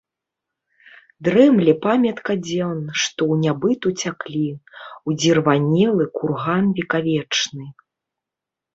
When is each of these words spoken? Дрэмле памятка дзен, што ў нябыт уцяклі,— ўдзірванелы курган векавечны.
Дрэмле 1.27 1.75
памятка 1.83 2.37
дзен, 2.47 2.81
што 3.03 3.21
ў 3.33 3.35
нябыт 3.45 3.81
уцяклі,— 3.93 4.49
ўдзірванелы 5.13 6.05
курган 6.19 6.65
векавечны. 6.77 7.65